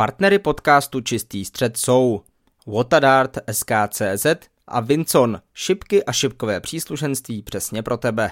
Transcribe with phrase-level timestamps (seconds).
[0.00, 2.20] Partnery podcastu Čistý střed jsou
[2.66, 4.26] Watadart, SKCZ
[4.68, 8.30] a Vincon, šipky a šipkové příslušenství přesně pro tebe.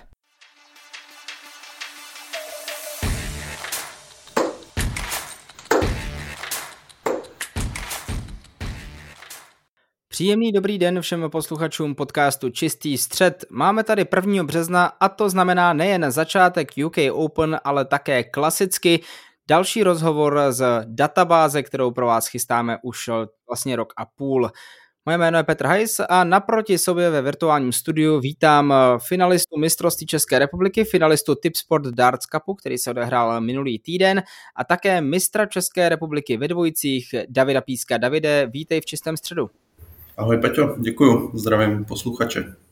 [10.08, 13.44] Příjemný dobrý den všem posluchačům podcastu Čistý střed.
[13.50, 14.44] Máme tady 1.
[14.44, 19.00] března a to znamená nejen začátek UK Open, ale také klasicky
[19.48, 23.10] další rozhovor z databáze, kterou pro vás chystáme už
[23.48, 24.50] vlastně rok a půl.
[25.06, 28.74] Moje jméno je Petr Hajs a naproti sobě ve virtuálním studiu vítám
[29.08, 34.22] finalistu mistrovství České republiky, finalistu Tipsport Darts Cupu, který se odehrál minulý týden
[34.56, 37.98] a také mistra České republiky ve dvojicích Davida Píska.
[37.98, 39.50] Davide, vítej v čistém středu.
[40.16, 42.67] Ahoj Peťo, děkuju, zdravím posluchače.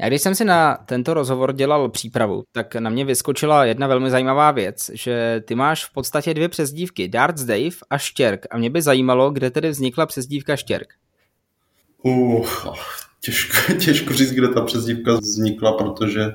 [0.00, 4.10] Já když jsem si na tento rozhovor dělal přípravu, tak na mě vyskočila jedna velmi
[4.10, 8.46] zajímavá věc, že ty máš v podstatě dvě přezdívky, Darts Dave a Štěrk.
[8.50, 10.88] A mě by zajímalo, kde tedy vznikla přezdívka Štěrk.
[12.02, 12.46] Uh,
[13.20, 16.32] těžko, těžko říct, kde ta přezdívka vznikla, protože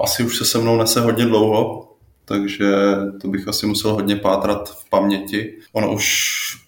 [0.00, 1.92] asi už se se mnou nese hodně dlouho,
[2.24, 2.74] takže
[3.22, 5.58] to bych asi musel hodně pátrat v paměti.
[5.72, 6.65] Ono už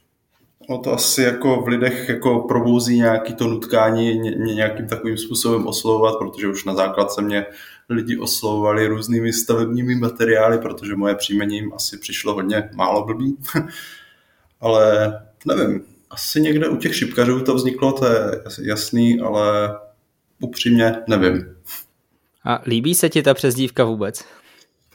[0.69, 5.66] No to asi jako v lidech jako probouzí nějaký to nutkání ně, nějakým takovým způsobem
[5.66, 7.47] oslovovat, protože už na základce mě
[7.88, 13.36] lidi oslovovali různými stavebními materiály, protože moje příjmení jim asi přišlo hodně málo blbý.
[14.60, 15.12] ale
[15.47, 19.77] nevím, asi někde u těch šipkařů to vzniklo, to je jasný, ale
[20.41, 21.56] upřímně nevím.
[22.44, 24.25] A líbí se ti ta přezdívka vůbec?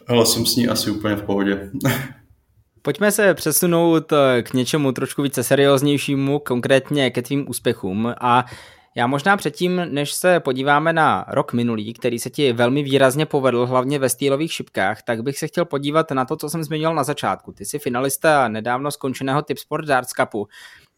[0.08, 1.72] Ale jsem s ní asi úplně v pohodě.
[2.86, 8.46] Pojďme se přesunout eh, k něčemu trošku více serióznějšímu, konkrétně ke tvým úspěchům a
[8.96, 13.66] já možná předtím, než se podíváme na rok minulý, který se ti velmi výrazně povedl,
[13.66, 17.04] hlavně ve stýlových šipkách, tak bych se chtěl podívat na to, co jsem zmiňoval na
[17.04, 17.52] začátku.
[17.52, 20.48] Ty jsi finalista nedávno skončeného Tipsport Darts Cupu.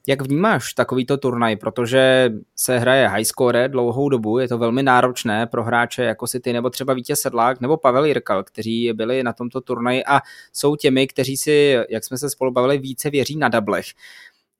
[0.08, 5.48] Jak vnímáš takovýto turnaj, protože se hraje high score dlouhou dobu, je to velmi náročné
[5.48, 9.34] pro hráče jako si ty nebo třeba Vítěz Sedlák nebo Pavel Jirkal, kteří byli na
[9.34, 10.22] tomto turnaji a
[10.54, 13.86] jsou těmi, kteří si, jak jsme se spolu bavili, více věří na dablech.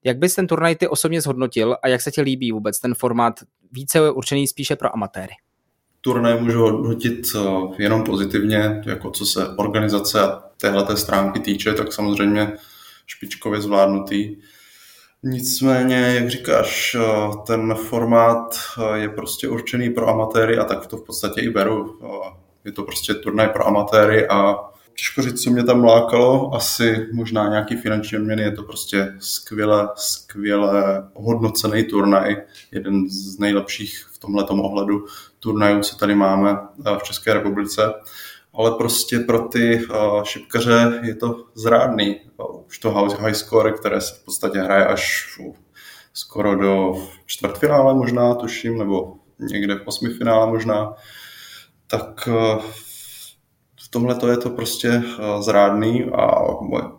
[0.04, 3.34] Jak bys ten turnaj ty osobně zhodnotil a jak se ti líbí vůbec ten formát
[3.72, 5.34] více určený spíše pro amatéry?
[6.02, 7.40] Turnaj můžu hodnotit eh,
[7.84, 12.52] jenom pozitivně, jako co se organizace a téhleté stránky týče, tak samozřejmě
[13.06, 14.36] špičkově zvládnutý.
[15.28, 20.98] Nicméně, jak říkáš, eh, ten formát eh, je prostě určený pro amatéry a tak to
[20.98, 22.00] v podstatě i beru.
[22.04, 22.34] Eh,
[22.66, 24.56] je to prostě turnaj pro amatéry a
[24.96, 29.90] těžko říct, co mě tam lákalo, asi možná nějaký finanční odměny, je to prostě skvěle,
[29.96, 32.36] skvěle hodnocený turnaj,
[32.72, 35.06] jeden z nejlepších v tomhle ohledu
[35.40, 36.58] turnajů, co tady máme
[37.00, 37.94] v České republice
[38.58, 42.22] ale prostě pro ty uh, šipkaře je to zrádný.
[42.68, 45.28] Už to high score, které se v podstatě hraje až
[46.14, 46.94] skoro do
[47.26, 50.94] čtvrtfinále možná, tuším, nebo někde v osmi finále možná,
[51.88, 52.62] tak uh,
[53.82, 55.04] v tomhle to je to prostě
[55.40, 56.36] zrádný a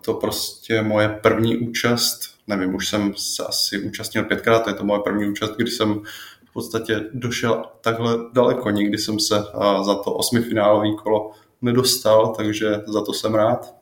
[0.00, 4.84] to prostě moje první účast, nevím, už jsem se asi účastnil pětkrát, to je to
[4.84, 6.00] moje první účast, kdy jsem
[6.44, 8.70] v podstatě došel takhle daleko.
[8.70, 9.34] Nikdy jsem se
[9.82, 11.30] za to osmifinálový kolo
[11.62, 13.74] nedostal, takže za to jsem rád.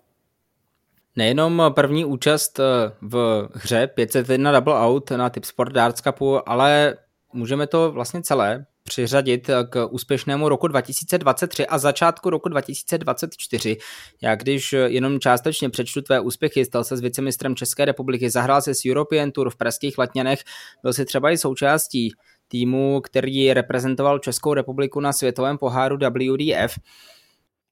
[1.17, 6.97] Nejenom první účast eh, v hře 501 Double Out na Tipsport Darts Cupu, ale
[7.33, 13.77] můžeme to vlastně celé přiřadit k úspěšnému roku 2023 a začátku roku 2024.
[14.23, 18.75] Já když jenom částečně přečtu tvé úspěchy, stal se s vicemistrem České republiky, zahrál se
[18.75, 20.41] s European Tour v Pražských Letňanech,
[20.83, 22.13] byl si třeba i součástí
[22.49, 26.79] týmu, který reprezentoval Českou republiku na světovém poháru WDF.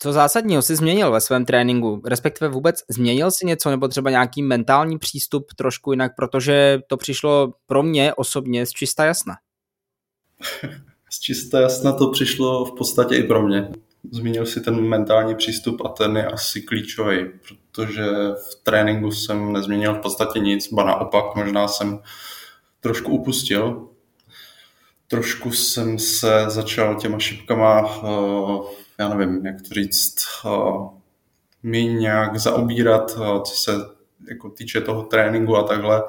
[0.02, 2.02] Co zásadního jsi změnil ve svém tréninku?
[2.04, 7.52] Respektive vůbec změnil si něco nebo třeba nějaký mentální přístup trošku jinak, protože to přišlo
[7.66, 9.34] pro mě osobně z čista jasna.
[11.10, 13.68] z čista jasna to přišlo v podstatě i pro mě.
[14.12, 18.04] Zmínil si ten mentální přístup a ten je asi klíčový, protože
[18.50, 21.98] v tréninku jsem nezměnil v podstatě nic, ba naopak možná jsem
[22.80, 23.88] trošku upustil.
[25.08, 28.66] Trošku jsem se začal těma šipkama uh,
[29.02, 30.88] já nevím, jak to říct, uh,
[31.62, 33.72] mi nějak zaobírat, uh, co se
[34.28, 36.02] jako týče toho tréninku a takhle,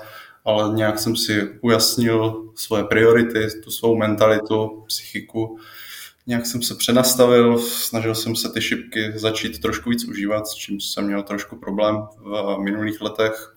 [0.46, 5.60] ale nějak jsem si ujasnil svoje priority, tu svou mentalitu, psychiku,
[6.28, 10.80] nějak jsem se přenastavil, snažil jsem se ty šipky začít trošku víc užívat, s čím
[10.80, 13.56] jsem měl trošku problém v minulých letech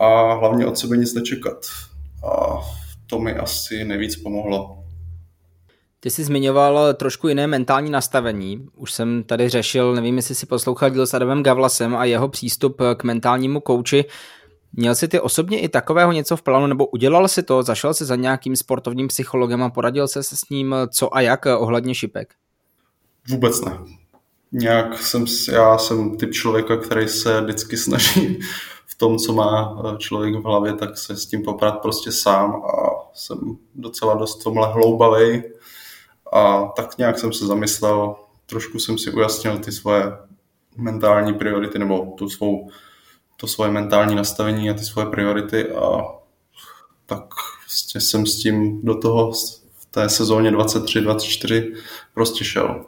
[0.00, 1.66] a hlavně od sebe nic nečekat.
[2.30, 2.60] A
[3.06, 4.85] to mi asi nejvíc pomohlo.
[6.00, 8.68] Ty jsi zmiňoval trošku jiné mentální nastavení.
[8.76, 12.76] Už jsem tady řešil, nevím, jestli si poslouchal díl s Adamem Gavlasem a jeho přístup
[12.96, 14.04] k mentálnímu kouči.
[14.72, 18.04] Měl jsi ty osobně i takového něco v plánu, nebo udělal si to, zašel si
[18.04, 22.34] za nějakým sportovním psychologem a poradil se s ním co a jak ohledně šipek?
[23.28, 23.78] Vůbec ne.
[24.52, 28.38] Nějak jsem, já jsem typ člověka, který se vždycky snaží
[28.86, 32.76] v tom, co má člověk v hlavě, tak se s tím poprat prostě sám a
[33.14, 33.38] jsem
[33.74, 35.42] docela dost tomhle hloubavý.
[36.36, 38.16] A tak nějak jsem se zamyslel,
[38.46, 40.12] trošku jsem si ujasnil ty svoje
[40.76, 42.70] mentální priority nebo tu svou,
[43.36, 46.02] to svoje mentální nastavení a ty svoje priority a
[47.06, 47.24] tak
[47.66, 49.32] vlastně jsem s tím do toho
[49.78, 51.76] v té sezóně 23-24
[52.14, 52.84] prostě šel.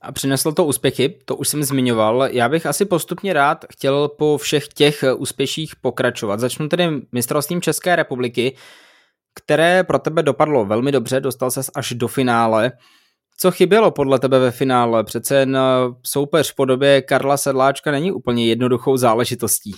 [0.00, 2.28] A přinesl to úspěchy, to už jsem zmiňoval.
[2.30, 6.40] Já bych asi postupně rád chtěl po všech těch úspěších pokračovat.
[6.40, 8.56] Začnu tedy mistrovstvím České republiky,
[9.34, 12.72] které pro tebe dopadlo velmi dobře, dostal ses až do finále.
[13.38, 15.04] Co chybělo podle tebe ve finále?
[15.04, 15.60] Přece jen eh,
[16.02, 19.72] soupeř v podobě Karla Sedláčka není úplně jednoduchou záležitostí.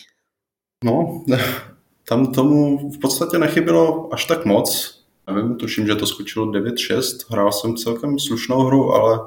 [0.84, 1.24] No,
[2.08, 5.00] tam tomu v podstatě nechybělo až tak moc.
[5.26, 7.02] Nevím, tuším, že to skočilo 9-6.
[7.30, 9.18] Hrál jsem celkem slušnou hru, ale,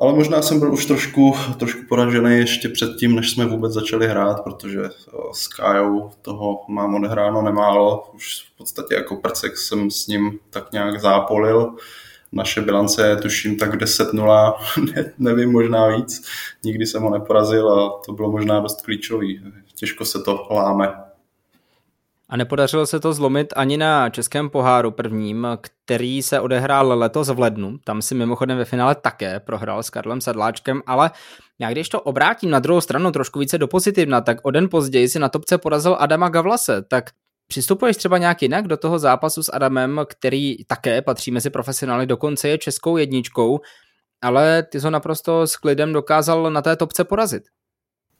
[0.00, 4.44] ale možná jsem byl už trošku, trošku poražený ještě předtím, než jsme vůbec začali hrát,
[4.44, 4.90] protože eh,
[5.32, 8.10] s Kajou toho mám odehráno nemálo.
[8.14, 11.76] Už v podstatě jako prcek jsem s ním tak nějak zápolil
[12.32, 14.54] naše bilance je tuším tak 10-0,
[14.94, 16.26] ne, nevím, možná víc.
[16.64, 19.42] Nikdy jsem ho neporazil a to bylo možná dost klíčový.
[19.74, 21.07] Těžko se to láme.
[22.28, 27.38] A nepodařilo se to zlomit ani na Českém poháru prvním, který se odehrál letos v
[27.38, 27.78] lednu.
[27.84, 31.10] Tam si mimochodem ve finále také prohrál s Karlem Sedláčkem, ale
[31.58, 35.08] já když to obrátím na druhou stranu trošku více do pozitivna, tak o den později
[35.08, 37.10] si na topce porazil Adama Gavlase, tak
[37.48, 42.48] Přistupuješ třeba nějak jinak do toho zápasu s Adamem, který také patří mezi profesionály, dokonce
[42.48, 43.60] je českou jedničkou,
[44.22, 47.42] ale ty ho naprosto s klidem dokázal na té topce porazit.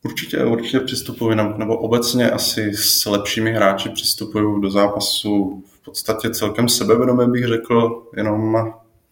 [0.05, 6.69] Určitě, určitě přistupuji, nebo obecně asi s lepšími hráči přistupuju do zápasu v podstatě celkem
[6.69, 8.57] sebevědomě bych řekl, jenom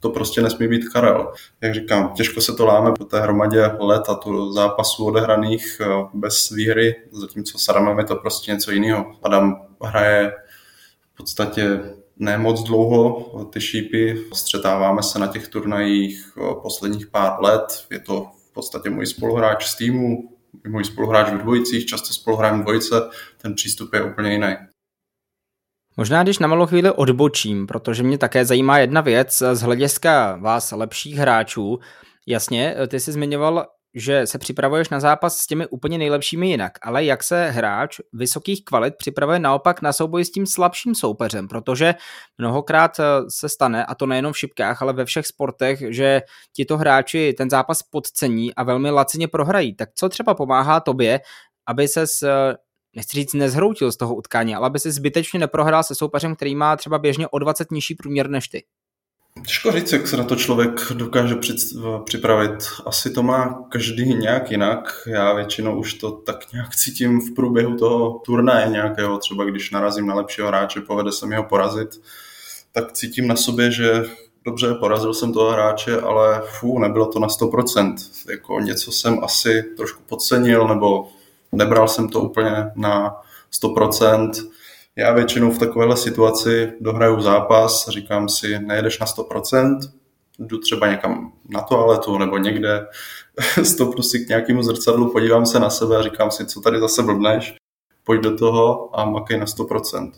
[0.01, 1.33] to prostě nesmí být Karel.
[1.61, 5.87] Jak říkám, těžko se to láme po té hromadě let a tu zápasů odehraných eh,
[6.15, 9.15] bez výhry, zatímco s Adamem je to prostě něco jiného.
[9.23, 10.33] Adam hraje
[11.15, 11.81] v podstatě
[12.17, 13.21] ne moc dlouho
[13.53, 18.91] ty šípy, střetáváme se na těch turnajích eh, posledních pár let, je to v podstatě
[18.91, 20.36] můj spoluhráč z týmu,
[20.69, 22.95] můj spoluhráč v dvojicích, často spoluhrajeme dvojice,
[23.43, 24.57] ten přístup je úplně jiný.
[25.97, 30.73] Možná když na malou chvíli odbočím, protože mě také zajímá jedna věc z hlediska vás
[30.73, 31.79] lepších hráčů.
[32.27, 33.67] Jasně, ty jsi zmiňoval,
[33.99, 38.65] že se připravuješ na zápas s těmi úplně nejlepšími jinak, ale jak se hráč vysokých
[38.65, 41.95] kvalit připravuje naopak na souboj s tím slabším soupeřem, protože
[42.39, 46.23] mnohokrát eh, se stane, a to nejenom v šipkách, ale ve všech sportech, že
[46.53, 49.75] tito hráči ten zápas podcení a velmi lacině prohrají.
[49.75, 51.21] Tak co třeba pomáhá tobě,
[51.67, 52.05] aby se
[52.97, 56.77] nechci říct nezhroutil z toho utkání, ale aby se zbytečně neprohrál se soupeřem, který má
[56.77, 58.65] třeba běžně o 20 nižší průměr než ty.
[59.45, 61.35] Těžko říct, jak se na to člověk dokáže
[62.05, 62.55] připravit.
[62.87, 65.03] Asi to má každý nějak jinak.
[65.07, 70.07] Já většinou už to tak nějak cítím v průběhu toho turnaje nějakého, třeba když narazím
[70.07, 72.01] na lepšího hráče, povede se mi ho porazit,
[72.73, 74.05] tak cítím na sobě, že
[74.45, 77.95] dobře, porazil jsem toho hráče, ale fú, nebylo to na 100%.
[78.31, 81.09] Jako něco jsem asi trošku podcenil, nebo
[81.53, 83.17] nebral jsem to úplně na
[83.63, 84.31] 100%.
[84.99, 89.79] Já většinou v takovéhle situaci dohraju zápas, říkám si, nejedeš na 100%,
[90.39, 92.87] jdu třeba někam na toaletu nebo někde,
[93.63, 97.03] stopnu si k nějakému zrcadlu, podívám se na sebe a říkám si, co tady zase
[97.03, 97.55] blbneš,
[98.05, 100.13] pojď do toho a makej na 100%.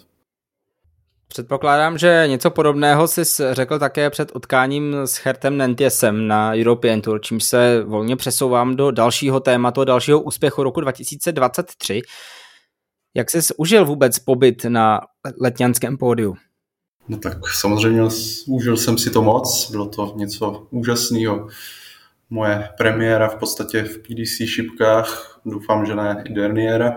[1.29, 7.21] Předpokládám, že něco podobného jsi řekl také před utkáním s Hertem Nentiesem na European Tour,
[7.21, 12.03] čímž se volně přesouvám do dalšího tématu, dalšího úspěchu roku 2023.
[13.17, 15.01] Jak jsi užil vůbec pobyt na
[15.41, 16.37] letňanském pódiu?
[17.09, 18.03] No tak samozřejmě
[18.49, 21.49] užil jsem si to moc, bylo to něco úžasného.
[22.31, 26.97] Moje premiéra v podstatě v PDC šipkách, doufám, že ne i derniéra.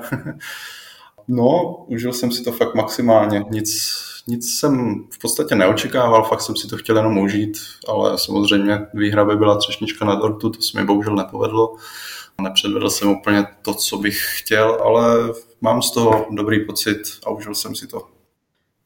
[1.28, 6.56] no, užil jsem si to fakt maximálně, nic, nic jsem v podstatě neočekával, fakt jsem
[6.56, 10.80] si to chtěl jenom užít, ale samozřejmě výhra by byla třešnička na dortu, to se
[10.80, 11.76] mi bohužel nepovedlo.
[12.42, 17.56] Nepředvedl jsem úplně to, co bych chtěl, ale mám z toho dobrý pocit a užil
[17.56, 18.08] jsem si to.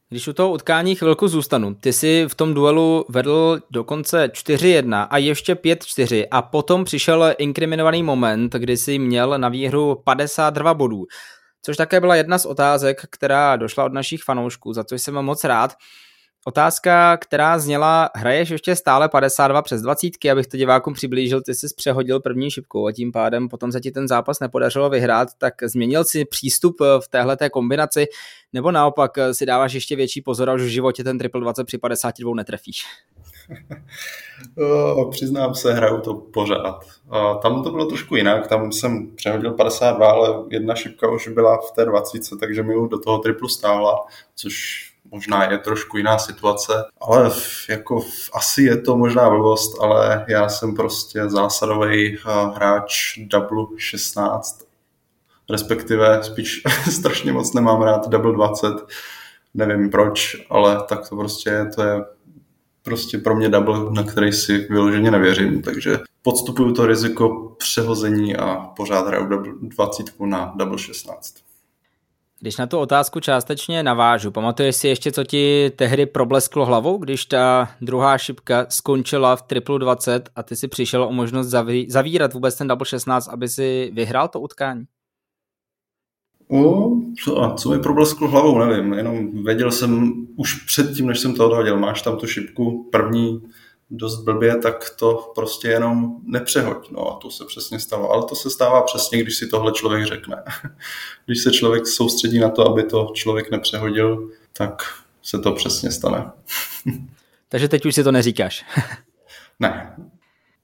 [0.09, 5.17] Když u toho utkání chvilku zůstanu, ty si v tom duelu vedl dokonce 4-1 a
[5.17, 11.05] ještě 5-4 a potom přišel inkriminovaný moment, kdy si měl na výhru 52 bodů.
[11.61, 15.43] Což také byla jedna z otázek, která došla od našich fanoušků, za co jsem moc
[15.43, 15.73] rád.
[16.47, 21.67] Otázka, která zněla, hraješ ještě stále 52 přes 20, abych to divákům přiblížil, ty jsi
[21.75, 26.03] přehodil první šipkou a tím pádem potom se ti ten zápas nepodařilo vyhrát, tak změnil
[26.03, 28.05] si přístup v téhle kombinaci,
[28.53, 32.35] nebo naopak si dáváš ještě větší pozor už v životě ten triple 20 při 52
[32.35, 32.83] netrefíš?
[34.95, 36.79] o, přiznám se, hraju to pořád.
[37.09, 41.57] A tam to bylo trošku jinak, tam jsem přehodil 52, ale jedna šipka už byla
[41.57, 43.95] v té 20, takže mi do toho triplu stála,
[44.35, 47.31] což možná je trošku jiná situace, ale
[47.69, 52.17] jako asi je to možná blbost, ale já jsem prostě zásadový
[52.55, 54.67] hráč double 16,
[55.49, 58.67] respektive spíš strašně moc nemám rád double 20,
[59.53, 62.05] nevím proč, ale tak to prostě je, to je
[62.83, 68.55] prostě pro mě double, na který si vyloženě nevěřím, takže podstupuju to riziko přehození a
[68.55, 71.44] pořád hraju double 20 na double 16.
[72.39, 77.25] Když na tu otázku částečně navážu, pamatuješ si ještě, co ti tehdy problesklo hlavou, když
[77.25, 82.33] ta druhá šipka skončila v triplu 20 a ty si přišel o možnost zaví- zavírat
[82.33, 84.85] vůbec ten double 16, aby si vyhrál to utkání?
[86.51, 86.91] O,
[87.23, 91.45] co, a co mi problesklo hlavou, nevím, jenom věděl jsem už předtím, než jsem to
[91.45, 93.41] odhodil, máš tam tu šipku první
[93.89, 96.91] dost blbě, tak to prostě jenom nepřehoď.
[96.91, 98.11] No a to se přesně stalo.
[98.11, 100.43] Ale to se stává přesně, když si tohle člověk řekne.
[101.25, 104.81] Když se člověk soustředí na to, aby to člověk nepřehodil, tak
[105.23, 106.31] se to přesně stane.
[107.49, 108.65] Takže teď už si to neříkáš.
[109.59, 109.95] ne.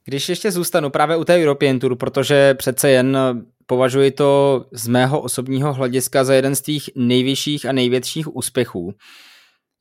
[0.06, 3.18] Když ještě zůstanu právě u té European Tour, protože přece jen
[3.66, 8.94] považuji to z mého osobního hlediska za jeden z těch nejvyšších a největších úspěchů.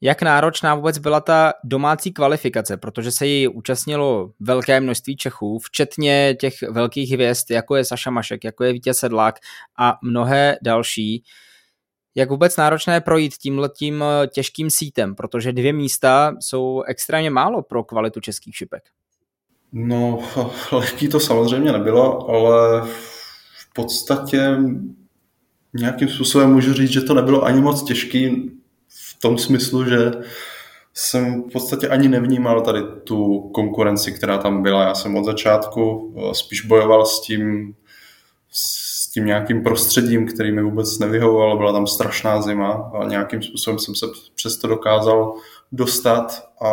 [0.03, 6.37] Jak náročná vůbec byla ta domácí kvalifikace, protože se jí účastnilo velké množství Čechů, včetně
[6.41, 9.35] těch velkých hvězd, jako je Saša Mašek, jako je Vítěz Sedlák
[9.79, 11.25] a mnohé další.
[12.15, 14.05] Jak vůbec náročné projít tímhletím
[14.35, 18.83] těžkým sítem, protože dvě místa jsou extrémně málo pro kvalitu českých šipek.
[19.73, 20.19] No,
[20.73, 22.81] lehký to samozřejmě nebylo, ale
[23.59, 24.57] v podstatě
[25.75, 28.51] nějakým způsobem můžu říct, že to nebylo ani moc těžký
[29.21, 30.13] v tom smyslu, že
[30.95, 34.83] jsem v podstatě ani nevnímal tady tu konkurenci, která tam byla.
[34.83, 37.75] Já jsem od začátku eh, spíš bojoval s tím,
[38.51, 41.59] s tím nějakým prostředím, který mi vůbec nevyhovoval.
[41.59, 45.35] Byla tam strašná zima a nějakým způsobem jsem se přesto dokázal
[45.73, 46.71] dostat a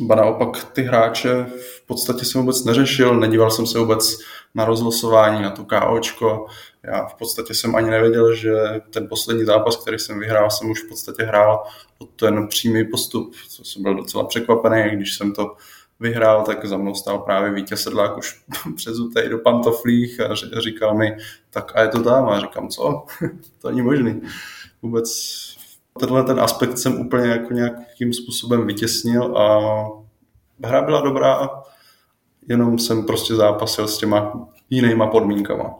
[0.00, 4.18] ba naopak ty hráče v podstatě jsem vůbec neřešil, nedíval jsem se vůbec
[4.54, 6.46] na rozlosování, na to KOčko.
[6.82, 8.54] Já v podstatě jsem ani nevěděl, že
[8.90, 11.62] ten poslední zápas, který jsem vyhrál, jsem už v podstatě hrál
[11.98, 15.56] o ten přímý postup, co jsem byl docela překvapený, když jsem to
[16.00, 18.42] vyhrál, tak za mnou stál právě vítěz Sedlák už
[18.76, 21.16] přezutej do pantoflích a říkal mi,
[21.50, 22.28] tak a je to tam?
[22.28, 23.04] A říkám, co?
[23.60, 24.20] to není možný.
[24.82, 25.08] Vůbec
[25.98, 29.58] tenhle ten aspekt jsem úplně jako nějakým způsobem vytěsnil a
[30.64, 31.57] hra byla dobrá,
[32.48, 35.74] jenom jsem prostě zápasil s těma jinýma podmínkama.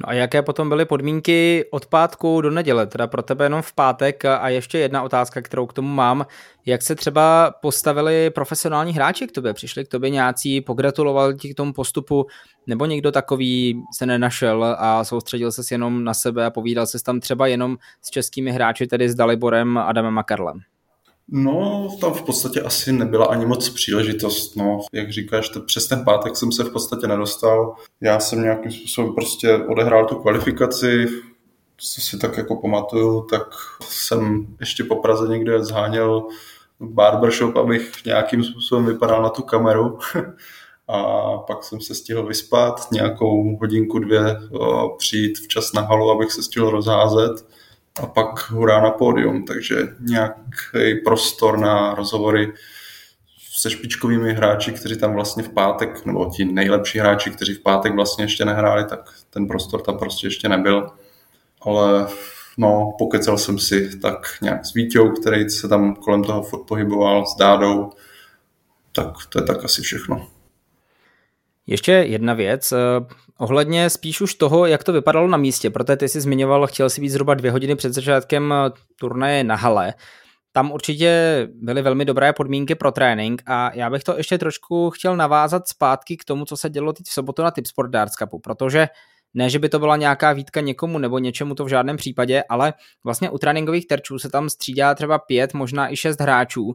[0.00, 3.72] No a jaké potom byly podmínky od pátku do neděle, teda pro tebe jenom v
[3.72, 6.26] pátek a ještě jedna otázka, kterou k tomu mám.
[6.66, 9.54] Jak se třeba postavili profesionální hráči k tobě?
[9.54, 12.26] Přišli k tobě nějací, pogratulovali ti k tomu postupu,
[12.66, 17.20] nebo někdo takový se nenašel a soustředil se jenom na sebe a povídal se tam
[17.20, 20.60] třeba jenom s českými hráči, tedy s Daliborem, Adamem a Karlem?
[21.32, 24.80] No, tam v podstatě asi nebyla ani moc příležitost, no.
[24.92, 27.74] Jak říkáš, to přes ten pátek jsem se v podstatě nedostal.
[28.00, 31.06] Já jsem nějakým způsobem prostě odehrál tu kvalifikaci,
[31.76, 33.42] co si tak jako pamatuju, tak
[33.82, 36.28] jsem ještě po Praze někde zháněl
[36.80, 39.98] barbershop, abych nějakým způsobem vypadal na tu kameru.
[40.92, 44.20] A pak jsem se stihl vyspat, nějakou hodinku, dvě
[44.98, 47.46] přijít včas na halu, abych se stihl rozházet
[48.02, 52.52] a pak hurá na pódium, takže nějaký prostor na rozhovory
[53.60, 57.94] se špičkovými hráči, kteří tam vlastně v pátek, nebo ti nejlepší hráči, kteří v pátek
[57.94, 60.90] vlastně ještě nehráli, tak ten prostor tam prostě ještě nebyl.
[61.62, 62.06] Ale
[62.58, 67.26] no, pokecel jsem si tak nějak s Vítěou, který se tam kolem toho furt pohyboval,
[67.26, 67.90] s Dádou,
[68.94, 70.28] tak to je tak asi všechno.
[71.66, 72.72] Ještě jedna věc,
[73.40, 77.00] ohledně spíš už toho, jak to vypadalo na místě, protože ty jsi zmiňoval, chtěl si
[77.00, 78.70] být zhruba dvě hodiny před začátkem eh,
[79.00, 79.94] turnaje na hale.
[80.52, 85.16] Tam určitě byly velmi dobré podmínky pro trénink a já bych to ještě trošku chtěl
[85.16, 88.88] navázat zpátky k tomu, co se dělo teď v sobotu na Tipsport Darts Cupu, protože
[89.34, 92.74] ne, že by to byla nějaká výtka někomu nebo něčemu to v žádném případě, ale
[93.04, 96.74] vlastně u tréninkových terčů se tam střídá třeba pět, možná i šest hráčů,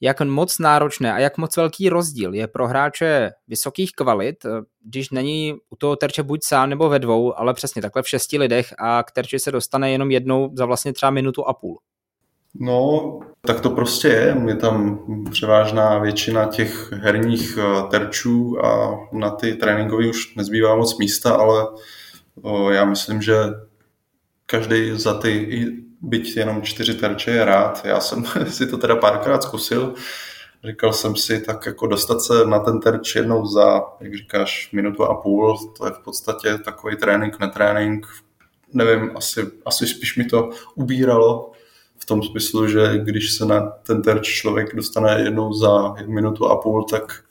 [0.00, 4.48] jak moc náročné a jak moc velký rozdíl je pro hráče vysokých kvalit, eh,
[4.84, 8.38] když není u toho terče buď sám nebo ve dvou, ale přesně takhle v šesti
[8.38, 11.78] lidech a k terči se dostane jenom jednou za vlastně třeba minutu a půl.
[12.54, 14.36] No, tak to prostě je.
[14.46, 14.98] Je tam
[15.30, 21.66] převážná většina těch herních eh, terčů a na ty tréninkové už nezbývá moc místa, ale
[22.70, 23.34] já myslím, že
[24.46, 25.66] každý za ty,
[26.00, 27.84] byť jenom čtyři terče je rád.
[27.84, 29.94] Já jsem si to teda párkrát zkusil.
[30.64, 35.04] Říkal jsem si, tak jako dostat se na ten terč jednou za, jak říkáš, minutu
[35.04, 38.06] a půl, to je v podstatě takový trénink, netrénink.
[38.72, 41.52] Nevím, asi, asi spíš mi to ubíralo
[41.98, 46.56] v tom smyslu, že když se na ten terč člověk dostane jednou za minutu a
[46.56, 47.24] půl, tak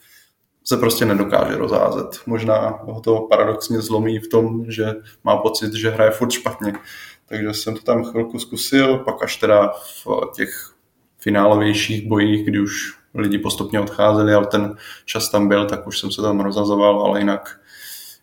[0.64, 2.22] se prostě nedokáže rozházet.
[2.26, 6.74] Možná ho to paradoxně zlomí v tom, že má pocit, že hraje furt špatně.
[7.30, 9.68] Takže jsem to tam chvilku zkusil, pak až teda
[10.06, 10.74] v těch
[11.18, 16.12] finálovějších bojích, kdy už lidi postupně odcházeli, ale ten čas tam byl, tak už jsem
[16.12, 17.60] se tam rozhazoval, ale jinak,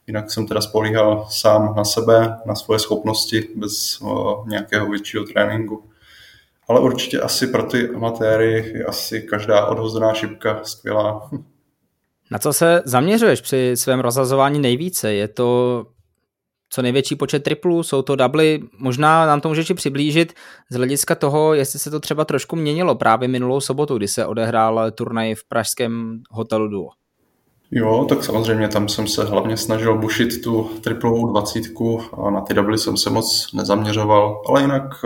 [0.07, 4.03] jinak jsem teda spolíhal sám na sebe, na svoje schopnosti bez
[4.47, 5.85] nějakého většího tréninku.
[6.69, 11.31] Ale určitě asi pro ty amatéry je asi každá odhozená šipka skvělá.
[12.31, 15.15] Na co se zaměřuješ při svém rozhazování nejvíce?
[15.15, 15.87] Je to
[16.70, 20.32] co největší počet triplů, jsou to dubly, možná nám to můžeš přiblížit
[20.70, 24.90] z hlediska toho, jestli se to třeba trošku měnilo právě minulou sobotu, kdy se odehrál
[24.90, 26.88] turnaj v pražském hotelu Duo.
[27.70, 32.54] Jo, tak samozřejmě tam jsem se hlavně snažil bušit tu triplovou dvacítku a na ty
[32.54, 35.04] dubly jsem se moc nezaměřoval, ale jinak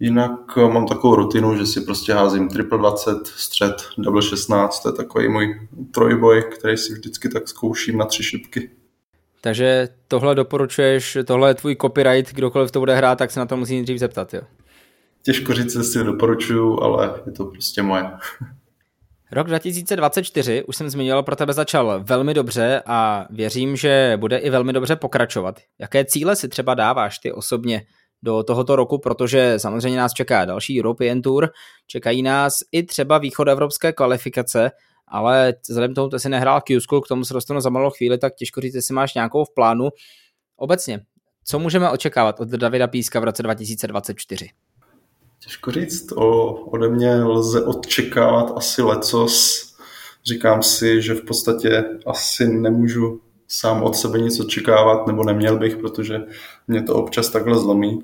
[0.00, 4.92] Jinak mám takovou rutinu, že si prostě házím triple 20, střed, double 16, to je
[4.92, 8.70] takový můj trojboj, který si vždycky tak zkouším na tři šipky.
[9.40, 13.56] Takže tohle doporučuješ, tohle je tvůj copyright, kdokoliv to bude hrát, tak se na to
[13.56, 14.40] musí nejdřív zeptat, jo?
[15.22, 18.04] Těžko říct, jestli doporučuju, ale je to prostě moje.
[19.32, 24.50] Rok 2024, už jsem zmiňoval, pro tebe začal velmi dobře a věřím, že bude i
[24.50, 25.60] velmi dobře pokračovat.
[25.80, 27.82] Jaké cíle si třeba dáváš ty osobně
[28.22, 31.50] do tohoto roku, protože samozřejmě nás čeká další European Tour,
[31.86, 34.70] čekají nás i třeba východoevropské kvalifikace,
[35.10, 38.34] ale vzhledem tomu, že jsi nehrál q k tomu se dostanu za malou chvíli, tak
[38.34, 39.88] těžko říct, jestli máš nějakou v plánu.
[40.56, 41.00] Obecně,
[41.44, 44.48] co můžeme očekávat od Davida Píska v roce 2024?
[45.44, 49.64] Těžko říct, o, ode mě lze očekávat asi lecos.
[50.24, 55.76] Říkám si, že v podstatě asi nemůžu sám od sebe nic očekávat, nebo neměl bych,
[55.76, 56.20] protože
[56.68, 57.98] mě to občas takhle zlomí.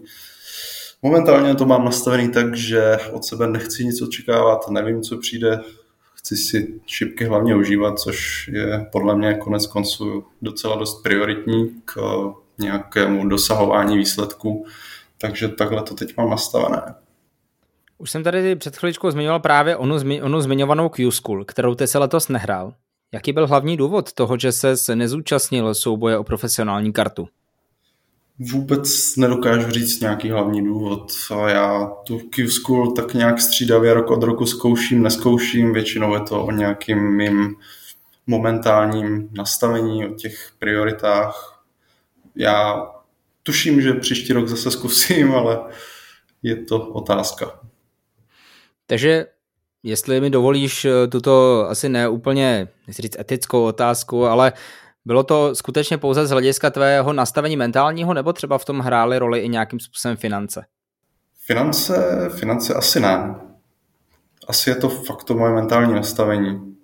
[1.02, 5.60] Momentálně to mám nastavený tak, že od sebe nechci nic očekávat, nevím, co přijde,
[6.24, 12.00] chci si šipky hlavně užívat, což je podle mě konec konců docela dost prioritní k
[12.58, 14.66] nějakému dosahování výsledku,
[15.18, 16.94] takže takhle to teď mám nastavené.
[17.98, 21.98] Už jsem tady před chviličkou zmiňoval právě onu, zmi, onu zmiňovanou Q-School, kterou ty se
[21.98, 22.74] letos nehrál.
[23.12, 27.28] Jaký byl hlavní důvod toho, že se nezúčastnil souboje o profesionální kartu?
[28.38, 31.12] Vůbec nedokážu říct nějaký hlavní důvod.
[31.46, 35.72] Já tu Q-School tak nějak střídavě rok od roku zkouším, neskouším.
[35.72, 37.56] Většinou je to o nějakým mým
[38.26, 41.62] momentálním nastavení, o těch prioritách.
[42.36, 42.86] Já
[43.42, 45.58] tuším, že příští rok zase zkusím, ale
[46.42, 47.60] je to otázka.
[48.86, 49.26] Takže
[49.82, 54.52] jestli mi dovolíš eh, tuto asi neúplně, nechci říct etickou otázku, ale
[55.04, 59.40] bylo to skutečně pouze z hlediska tvého nastavení mentálního, nebo třeba v tom hrály roli
[59.40, 60.64] i nějakým způsobem finance?
[61.46, 63.34] Finance, finance asi ne.
[64.48, 66.76] Asi je to fakt to moje mentální nastavení.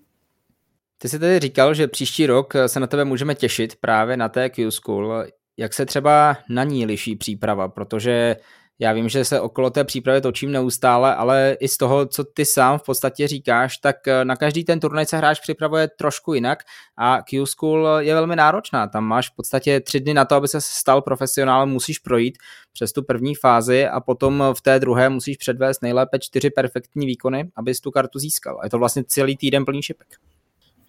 [0.99, 4.49] Ty jsi tedy říkal, že příští rok se na tebe můžeme těšit právě na té
[4.49, 5.27] Q-School.
[5.57, 7.69] Jak se třeba na ní liší příprava?
[7.69, 8.37] Protože
[8.81, 12.45] já vím, že se okolo té přípravy točím neustále, ale i z toho, co ty
[12.45, 16.63] sám v podstatě říkáš, tak eh, na každý ten turnaj se hráč připravuje trošku jinak
[16.97, 18.87] a Q-School je velmi náročná.
[18.87, 22.39] Tam máš v podstatě tři dny na to, aby se stal profesionálem, musíš projít
[22.73, 27.51] přes tu první fázi a potom v té druhé musíš předvést nejlépe čtyři perfektní výkony,
[27.57, 28.59] abys tu kartu získal.
[28.61, 30.09] A je to vlastně celý týden plný šipek.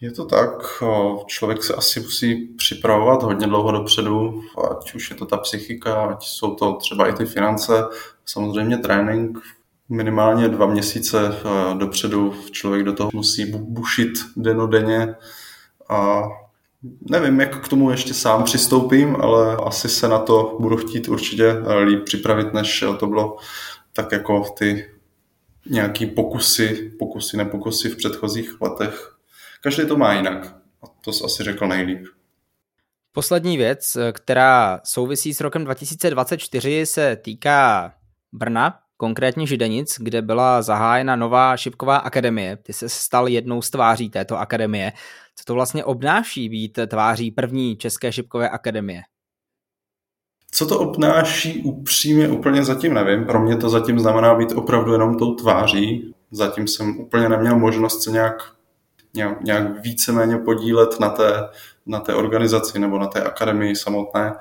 [0.01, 0.83] Je to tak,
[1.25, 6.23] člověk se asi musí připravovat hodně dlouho dopředu, ať už je to ta psychika, ať
[6.23, 7.83] jsou to třeba i ty finance,
[8.25, 9.39] samozřejmě trénink,
[9.89, 11.35] minimálně dva měsíce
[11.77, 15.15] dopředu člověk do toho musí bušit denodenně
[15.89, 16.23] a
[17.09, 21.55] nevím, jak k tomu ještě sám přistoupím, ale asi se na to budu chtít určitě
[21.85, 23.37] líp připravit, než to bylo
[23.93, 24.91] tak jako ty
[25.69, 29.10] nějaký pokusy, pokusy, nepokusy v předchozích letech.
[29.63, 30.55] Každý to má jinak.
[30.83, 32.05] A to jsi asi řekl nejlíp.
[33.11, 37.93] Poslední věc, která souvisí s rokem 2024, se týká
[38.31, 42.57] Brna, konkrétně Židenic, kde byla zahájena nová šipková akademie.
[42.57, 44.91] Ty se stal jednou z tváří této akademie.
[45.35, 49.01] Co to vlastně obnáší být tváří první České šipkové akademie?
[50.51, 53.25] Co to obnáší upřímně úplně zatím nevím.
[53.25, 56.13] Pro mě to zatím znamená být opravdu jenom tou tváří.
[56.31, 58.53] Zatím jsem úplně neměl možnost se nějak,
[59.13, 61.49] nějak, víceméně podílet na té,
[61.85, 64.33] na té organizaci nebo na té akademii samotné.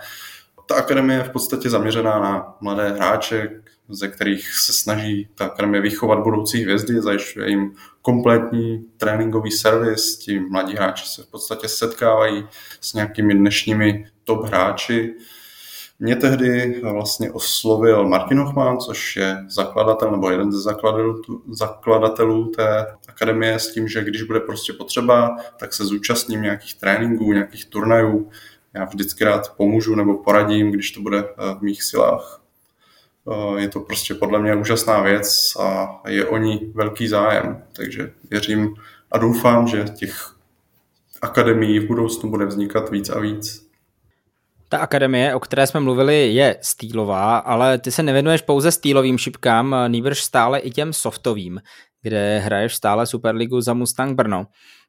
[0.66, 5.82] Ta akademie je v podstatě zaměřená na mladé hráče, ze kterých se snaží ta akademie
[5.82, 12.48] vychovat budoucí hvězdy, zajišťuje jim kompletní tréninkový servis, ti mladí hráči se v podstatě setkávají
[12.80, 15.14] s nějakými dnešními top hráči.
[16.02, 22.86] Mě tehdy vlastně oslovil Martin Hochman, což je zakladatel nebo jeden ze zakladatelů, zakladatelů té
[23.08, 28.30] akademie s tím, že když bude prostě potřeba, tak se zúčastním nějakých tréninků, nějakých turnajů.
[28.74, 32.42] Já vždycky rád pomůžu nebo poradím, když to bude eh, v mých silách.
[33.32, 37.62] Eh, je to prostě podle mě úžasná věc a je o ní velký zájem.
[37.72, 38.74] Takže věřím
[39.12, 40.34] a doufám, že těch
[41.22, 43.69] akademií v budoucnu bude vznikat víc a víc.
[44.72, 49.76] Ta akademie, o které jsme mluvili, je stýlová, ale ty se nevěnuješ pouze stýlovým šipkám,
[49.88, 51.60] nýbrž stále i těm softovým,
[52.02, 54.46] kde hraješ stále Superligu za Mustang Brno.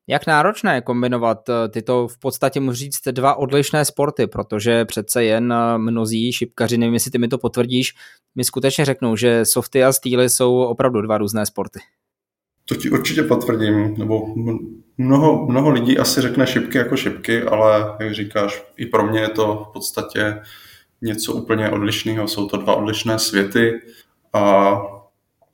[0.07, 5.23] Jak náročné je kombinovat eh, tyto v podstatě můžu říct dva odlišné sporty, protože přece
[5.23, 7.93] jen eh, mnozí šipkaři, nevím jestli ty mi to potvrdíš,
[8.35, 11.79] mi skutečně řeknou, že softy a stýly jsou opravdu dva různé sporty.
[12.65, 14.35] To ti určitě potvrdím, nebo
[15.01, 19.29] mnoho, mnoho lidí asi řekne šipky jako šipky, ale jak říkáš, i pro mě je
[19.29, 20.41] to v podstatě
[21.01, 23.81] něco úplně odlišného, jsou to dva odlišné světy
[24.33, 24.75] a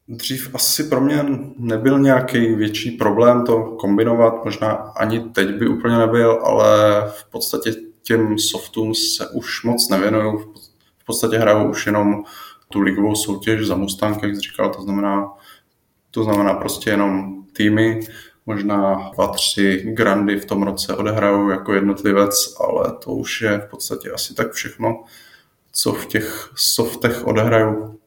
[0.08, 1.26] dřív asi pro mě
[1.58, 7.72] nebyl nějaký větší problém to kombinovat, možná ani teď by úplně nebyl, ale v podstatě
[8.04, 10.54] těm softům se už moc nevěnuju,
[10.98, 12.24] v podstatě hraju už jenom
[12.70, 15.34] tu ligovou soutěž za Mustang, jak jsi říkal, to znamená,
[16.12, 18.00] to znamená prostě jenom týmy,
[18.48, 23.70] možná dva, tři grandy v tom roce odehraju jako jednotlivec, ale to už je v
[23.70, 25.04] podstatě asi tak všechno,
[25.72, 28.00] co v těch softech odehraju.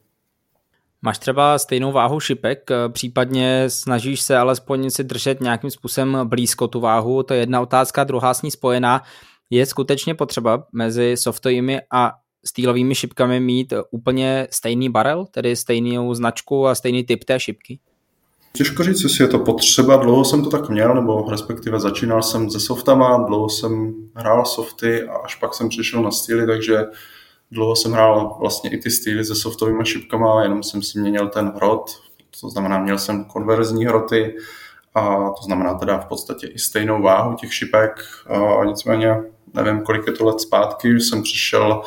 [1.01, 6.79] Máš třeba stejnou váhu šipek, případně snažíš se alespoň si držet nějakým způsobem blízko tu
[6.79, 9.03] váhu, to je jedna otázka, druhá s ní spojená.
[9.49, 12.13] Je skutečně potřeba mezi softovými a
[12.45, 17.79] stýlovými šipkami mít úplně stejný barel, tedy stejnou značku a stejný typ té šipky?
[18.53, 19.95] Těžko říct, jestli je to potřeba.
[19.95, 25.03] Dlouho jsem to tak měl, nebo respektive začínal jsem se softama, dlouho jsem hrál softy
[25.03, 26.77] a až pak jsem přišel na styly, takže
[27.51, 31.51] dlouho jsem hrál vlastně i ty styly se softovými šipkama, jenom jsem si měnil ten
[31.55, 31.91] hrot,
[32.41, 34.35] to znamená, měl jsem konverzní hroty,
[34.95, 38.05] a to znamená teda v podstatě i stejnou váhu těch šipek.
[38.61, 39.17] A nicméně
[39.53, 41.81] nevím, kolik je to let zpátky, jsem přišel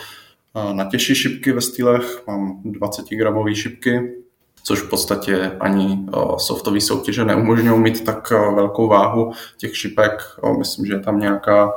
[0.73, 4.24] na těžší šipky ve stylech, mám 20 gramové šipky,
[4.67, 10.23] což v podstatě ani softové soutěže neumožňují mít tak velkou váhu těch šipek.
[10.59, 11.73] Myslím, že je tam nějaká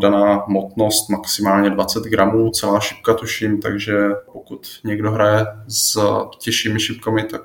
[0.00, 3.96] daná motnost maximálně 20 gramů, celá šipka tuším, takže
[4.32, 6.00] pokud někdo hraje s
[6.38, 7.42] těžšími šipkami, tak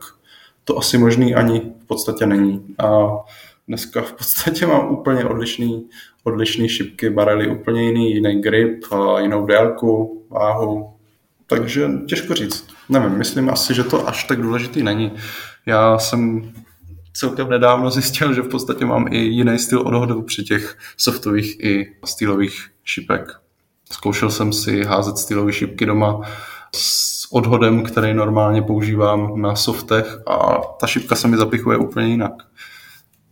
[0.63, 2.76] to asi možný ani v podstatě není.
[2.80, 3.10] A
[3.67, 5.89] dneska v podstatě mám úplně odlišný,
[6.24, 8.86] odlišný šipky, barely úplně jiný, jiný grip,
[9.22, 10.94] jinou délku, váhu,
[11.48, 12.70] takže těžko říct.
[12.91, 15.12] Nevím, myslím asi, že to až tak důležitý není.
[15.65, 16.51] Já jsem
[17.13, 21.95] celkem nedávno zjistil, že v podstatě mám i jiný styl odhodu při těch softových i
[22.06, 23.32] stylových šipek.
[23.91, 26.21] Zkoušel jsem si házet stylové šipky doma
[26.75, 32.34] s odhodem, který normálně používám na softech a ta šipka se mi zapichuje úplně jinak.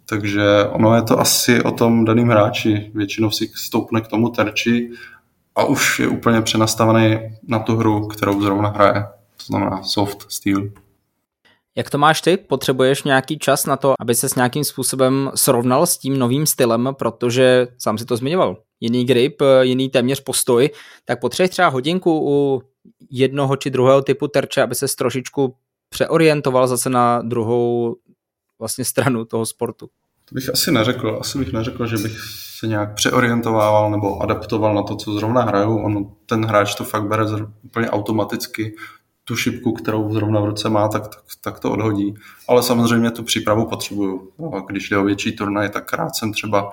[0.05, 2.91] Takže ono je to asi o tom daným hráči.
[2.93, 4.89] Většinou si stoupne k tomu terči
[5.55, 9.18] a už je úplně přenastavený na tu hru, kterou zrovna hraje.
[9.39, 10.69] To znamená soft steel.
[11.75, 12.37] Jak to máš ty?
[12.37, 16.89] Potřebuješ nějaký čas na to, aby se s nějakým způsobem srovnal s tím novým stylem,
[16.99, 18.57] protože sám si to zmiňoval.
[18.79, 20.69] Jiný grip, jiný téměř postoj,
[21.05, 22.61] tak potřebuješ třeba hodinku u
[23.11, 25.55] jednoho či druhého typu terče, aby se trošičku
[25.89, 27.95] přeorientoval zase na druhou
[28.59, 29.89] vlastně stranu toho sportu.
[30.25, 31.17] To bych asi neřekl.
[31.21, 32.19] Asi bych neřekl, že bych
[32.59, 35.77] se nějak přeorientovával nebo adaptoval na to, co zrovna hraju.
[35.77, 37.25] On, ten hráč to fakt bere
[37.63, 38.75] úplně automaticky.
[39.29, 42.13] Tu šipku, kterou zrovna v ruce má, tak, tak, tak to odhodí.
[42.47, 44.31] Ale samozřejmě tu přípravu potřebuju.
[44.67, 46.71] Když jde o větší turnaj, tak rád jsem třeba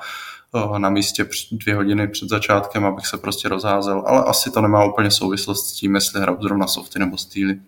[0.57, 4.85] eh, na místě dvě hodiny před začátkem, abych se prostě rozházel, ale asi to nemá
[4.85, 7.61] úplně souvislost s tím, jestli hraju zrovna softy nebo stýly.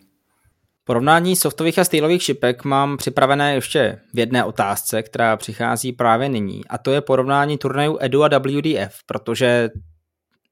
[0.84, 6.62] Porovnání softových a stylových šipek mám připravené ještě v jedné otázce, která přichází právě nyní,
[6.68, 9.70] a to je porovnání turnajů Edu a WDF, protože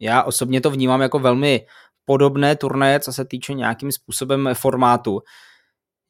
[0.00, 1.66] já osobně to vnímám jako velmi
[2.06, 5.20] podobné turnaje, co se týče nějakým způsobem formátu.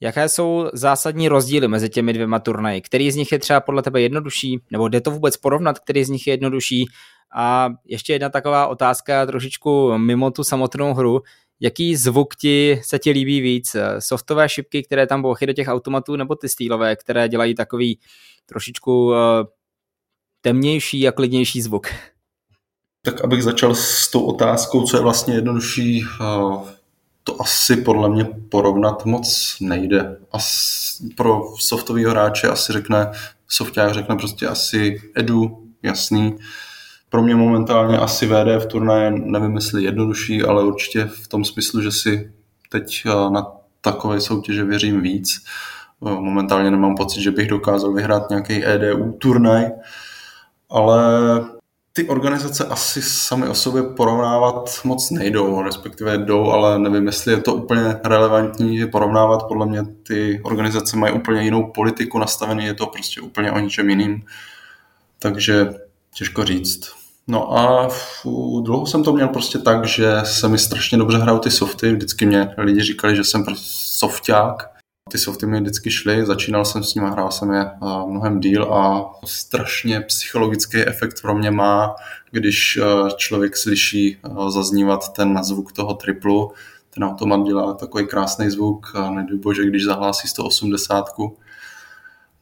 [0.01, 2.81] Jaké jsou zásadní rozdíly mezi těmi dvěma turnaji?
[2.81, 4.61] Který z nich je třeba podle tebe jednodušší?
[4.71, 6.87] Nebo jde to vůbec porovnat, který z nich je jednodušší?
[7.37, 11.23] A ještě jedna taková otázka trošičku mimo tu samotnou hru.
[11.61, 13.77] jaký zvuk ti se ti líbí víc?
[13.99, 18.01] Softové šipky, které tam bouchy do těch automatů, nebo ty stýlové, které dělají takový
[18.47, 19.17] trošičku uh,
[20.41, 21.87] temnější a klidnější zvuk?
[23.07, 26.69] Tak abych začal s tou otázkou, co je vlastně jednodušší, uh,
[27.25, 30.17] to asi podle mě porovnat moc nejde.
[30.33, 30.49] As,
[31.17, 33.11] pro softového hráče asi řekne,
[33.49, 36.37] softák řekne prostě asi edu, jasný.
[37.09, 41.81] Pro mě momentálně asi VD v turnaje, nevím jestli jednodušší, ale určitě v tom smyslu,
[41.81, 42.33] že si
[42.71, 43.47] teď eh, na
[43.81, 45.45] takové soutěže věřím víc.
[46.07, 49.71] Eh, momentálně nemám pocit, že bych dokázal vyhrát nějaký EDU turnaj,
[50.71, 51.01] ale
[51.97, 57.41] ty organizace asi sami o sobě porovnávat moc nejdou, respektive jdou, ale nevím, jestli je
[57.41, 59.49] to úplně relevantní porovnávat.
[59.49, 63.91] Podle mě ty organizace mají úplně jinou politiku nastavený, je to prostě úplně o ničem
[63.91, 64.23] jiným.
[65.19, 65.75] Takže
[66.15, 66.93] těžko říct.
[67.29, 71.39] No a fů, dlouho jsem to měl prostě tak, že se mi strašně dobře hrajou
[71.39, 71.93] ty softy.
[71.93, 73.67] Vždycky mě lidi říkali, že jsem prostě
[73.99, 74.76] softák,
[75.11, 77.71] ty softy mi vždycky šly, začínal jsem s nimi, hrál jsem je
[78.07, 81.95] mnohem díl a strašně psychologický efekt pro mě má,
[82.31, 82.79] když
[83.17, 84.17] člověk slyší
[84.49, 86.53] zaznívat ten zvuk toho triplu.
[86.91, 91.05] Ten automat dělá takový krásný zvuk nedej bože, když zahlásí 180.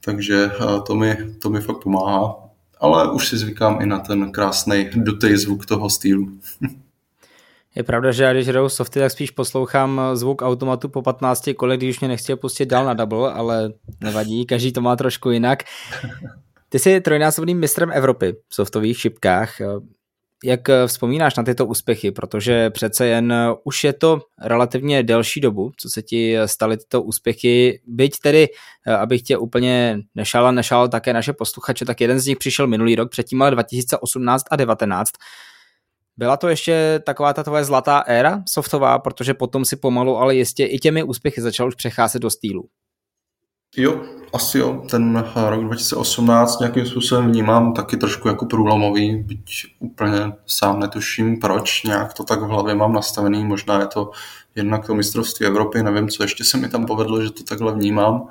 [0.05, 0.51] Takže
[0.87, 2.37] to mi, to mi fakt pomáhá.
[2.81, 6.39] Ale už si zvykám i na ten krásný dutej zvuk toho stylu.
[7.77, 11.77] Je pravda, že já když hraju softy, tak spíš poslouchám zvuk automatu po 15 kole,
[11.77, 15.63] když mě nechci pustit dál na double, ale nevadí, každý to má trošku jinak.
[16.69, 19.55] Ty jsi trojnásobným mistrem Evropy v softových šipkách.
[20.45, 22.11] Jak vzpomínáš na tyto úspěchy?
[22.11, 23.35] Protože přece jen
[23.65, 27.81] už je to relativně delší dobu, co se ti staly tyto úspěchy.
[27.87, 28.49] Byť tedy,
[28.99, 32.95] abych tě úplně nešal a nešal také naše posluchače, tak jeden z nich přišel minulý
[32.95, 35.11] rok, předtím ale 2018 a 2019.
[36.17, 40.65] Byla to ještě taková ta tvoje zlatá éra softová, protože potom si pomalu, ale jistě
[40.65, 42.69] i těmi úspěchy začal už přecházet do stylu.
[43.77, 44.01] Jo,
[44.33, 44.83] asi jo.
[44.91, 51.83] Ten rok 2018 nějakým způsobem vnímám taky trošku jako průlomový, byť úplně sám netuším proč,
[51.83, 54.11] nějak to tak v hlavě mám nastavený, možná je to
[54.55, 58.29] jednak to mistrovství Evropy, nevím, co ještě se mi tam povedlo, že to takhle vnímám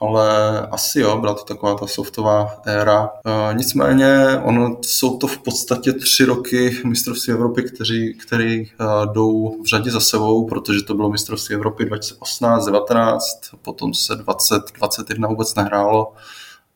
[0.00, 3.10] ale asi jo, byla to taková ta softová éra.
[3.50, 8.68] E, nicméně ono jsou to v podstatě tři roky mistrovství Evropy, kteří, který e,
[9.12, 13.24] jdou v řadě za sebou, protože to bylo mistrovství Evropy 2018, 19,
[13.62, 16.12] potom se 20, 21 vůbec nehrálo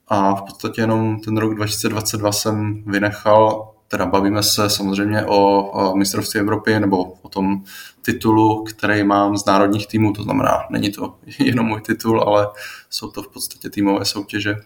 [0.08, 6.40] a v podstatě jenom ten rok 2022 jsem vynechal teda bavíme se samozřejmě o, mistrovství
[6.40, 7.62] Evropy nebo o tom
[8.02, 12.48] titulu, který mám z národních týmů, to znamená, není to jenom můj titul, ale
[12.90, 14.56] jsou to v podstatě týmové soutěže.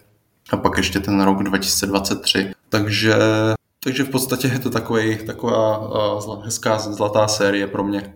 [0.51, 2.51] A pak ještě ten rok 2023.
[2.69, 3.15] Takže,
[3.83, 5.77] takže v podstatě je to takový, taková
[6.25, 8.13] uh, hezká zlatá série pro mě.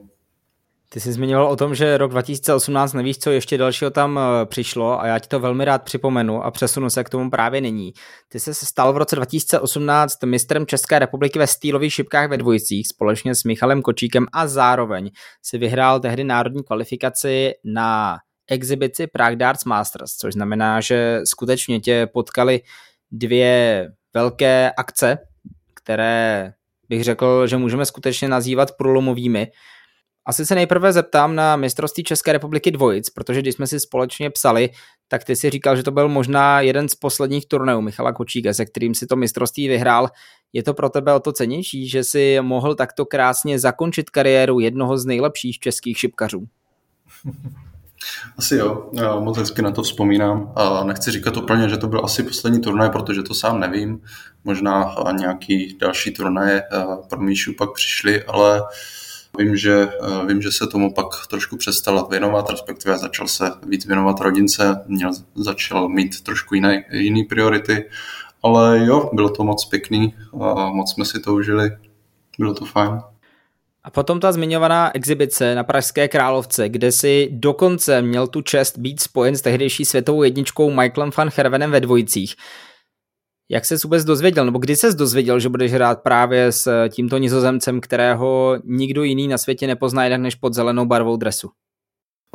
[0.91, 5.01] Ty jsi zmiňoval o tom, že rok 2018 nevíš, co ještě dalšího tam eh, přišlo
[5.01, 7.93] a já ti to velmi rád připomenu a přesunu se k tomu právě nyní.
[8.29, 13.35] Ty se stal v roce 2018 mistrem České republiky ve stýlových šipkách ve dvojicích společně
[13.35, 15.11] s Michalem Kočíkem a zároveň
[15.43, 18.17] si vyhrál tehdy národní kvalifikaci na
[18.49, 22.61] exibici Prague Darts Masters, což znamená, že skutečně tě potkali
[23.11, 25.17] dvě velké akce,
[25.73, 26.53] které
[26.89, 29.51] bych řekl, že můžeme skutečně nazývat průlomovými.
[30.25, 34.69] Asi se nejprve zeptám na mistrovství České republiky dvojic, protože když jsme si společně psali,
[35.07, 38.65] tak ty si říkal, že to byl možná jeden z posledních turnajů Michala Kočíka, se
[38.65, 40.09] kterým si to mistrovství vyhrál.
[40.53, 44.97] Je to pro tebe o to cenější, že si mohl takto krásně zakončit kariéru jednoho
[44.97, 46.47] z nejlepších českých šipkařů?
[48.37, 50.53] Asi jo, já moc hezky na to vzpomínám.
[50.55, 54.01] A nechci říkat úplně, že to byl asi poslední turnaj, protože to sám nevím.
[54.43, 58.63] Možná nějaký další turnaje eh, pro Míšu pak přišly, ale
[59.37, 63.85] Vím, že, eh, vím, že se tomu pak trošku přestal věnovat, respektive začal se víc
[63.85, 67.89] věnovat rodince, měl, začal mít trošku jiné, jiné priority,
[68.43, 71.71] ale jo, bylo to moc pěkný a moc jsme si to užili,
[72.39, 73.01] bylo to fajn.
[73.83, 78.99] A potom ta zmiňovaná exibice na Pražské královce, kde si dokonce měl tu čest být
[78.99, 82.35] spojen s tehdejší světovou jedničkou Michaelem van Hervenem ve dvojicích.
[83.51, 87.81] Jak se vůbec dozvěděl, nebo kdy se dozvěděl, že budeš hrát právě s tímto nizozemcem,
[87.81, 91.49] kterého nikdo jiný na světě nepozná jinak než pod zelenou barvou dresu?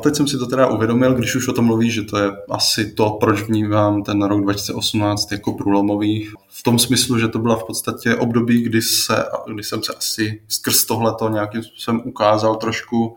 [0.03, 2.91] Teď jsem si to teda uvědomil, když už o tom mluví, že to je asi
[2.91, 6.29] to, proč vnímám ten rok 2018 jako průlomový.
[6.47, 10.41] V tom smyslu, že to byla v podstatě období, kdy, se, kdy jsem se asi
[10.47, 13.15] skrz tohleto nějakým způsobem ukázal trošku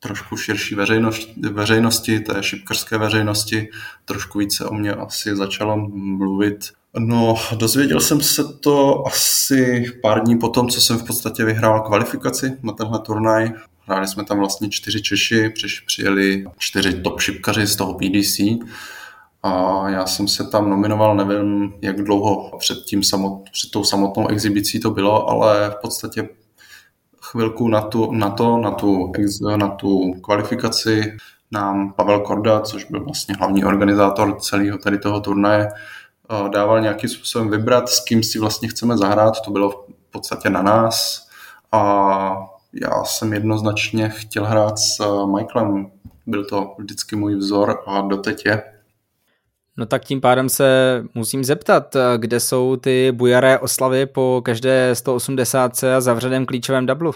[0.00, 3.68] trošku širší veřejnosti, veřejnosti, té šipkarské veřejnosti,
[4.04, 10.38] trošku více o mě asi začalo mluvit No, dozvěděl jsem se to asi pár dní
[10.38, 13.52] potom, co jsem v podstatě vyhrál kvalifikaci na tenhle turnaj.
[13.80, 15.52] Hráli jsme tam vlastně čtyři Češi,
[15.86, 18.38] přijeli čtyři top šipkaři z toho PDC
[19.42, 24.28] a já jsem se tam nominoval, nevím, jak dlouho před, tím samot, před tou samotnou
[24.28, 26.28] exibicí to bylo, ale v podstatě
[27.22, 29.12] chvilku na, tu, na to, na tu,
[29.56, 31.16] na tu kvalifikaci
[31.50, 35.68] nám Pavel Korda, což byl vlastně hlavní organizátor celého tady toho turnaje,
[36.48, 39.40] dával nějakým způsobem vybrat, s kým si vlastně chceme zahrát.
[39.40, 41.28] To bylo v podstatě na nás.
[41.72, 45.90] A já jsem jednoznačně chtěl hrát s eh, Michaelem.
[46.26, 48.62] Byl to vždycky můj vzor a doteď je.
[49.76, 54.94] No tak tím pádem se musím zeptat, eh, kde jsou ty bujaré oslavy po každé
[54.94, 57.12] 180 a zavřeném klíčovém dublu?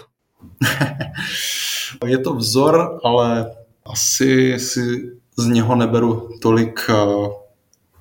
[2.05, 3.51] je to vzor, ale
[3.85, 6.93] asi si z něho neberu tolik, eh,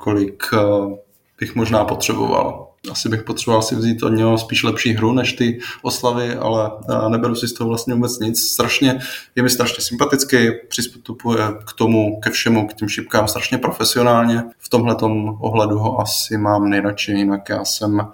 [0.09, 0.97] kolik eh,
[1.41, 2.69] bych možná potřeboval.
[2.91, 7.09] Asi bych potřeboval si vzít od něho spíš lepší hru než ty oslavy, ale eh,
[7.09, 8.53] neberu si z toho vlastně vůbec nic.
[8.53, 8.99] Strašně,
[9.37, 10.37] je mi strašně sympatický,
[10.69, 14.43] přistupuje k tomu, ke všemu, k těm šipkám strašně profesionálně.
[14.59, 14.97] V tomhle
[15.41, 18.09] ohledu ho asi mám nejradši, jinak já jsem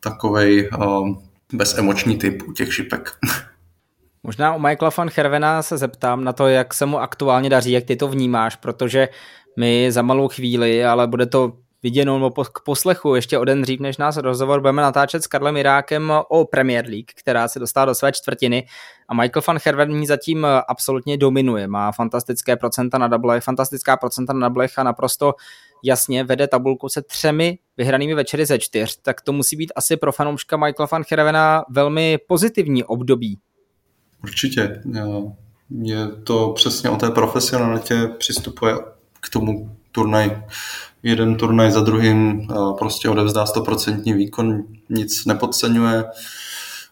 [0.00, 1.08] takovej uh,
[1.52, 3.10] bezemoční typ u těch šipek.
[4.24, 7.84] Možná u Michaela van Hervena se zeptám na to, jak se mu aktuálně daří, jak
[7.84, 9.08] ty to vnímáš, protože
[9.58, 13.96] my za malou chvíli, ale bude to viděnou k poslechu ještě o den dřív, než
[13.96, 18.12] nás rozhovor budeme natáčet s Karlem Irákem o Premier League, která se dostala do své
[18.12, 18.66] čtvrtiny.
[19.08, 21.66] A Michael van Herven zatím absolutně dominuje.
[21.66, 25.34] Má fantastické procenta na double, fantastická procenta na double a naprosto
[25.84, 30.12] jasně vede tabulku se třemi vyhranými večery ze čtyř, tak to musí být asi pro
[30.12, 33.38] fanouška Michaela van Hervena velmi pozitivní období
[34.22, 34.82] Určitě.
[35.82, 38.74] Je to přesně o té profesionalitě, přistupuje
[39.20, 40.42] k tomu turnaj,
[41.02, 46.04] jeden turnaj za druhým, prostě odevzdá 100% výkon, nic nepodceňuje,